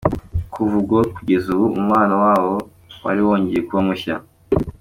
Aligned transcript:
Kuva 0.53 0.73
ubwo 0.79 0.97
kugeza 1.15 1.45
ubu 1.53 1.65
umubano 1.69 2.15
wabo 2.23 2.53
wari 3.03 3.21
wongeye 3.27 3.59
kuba 3.67 3.81
mushya. 3.87 4.15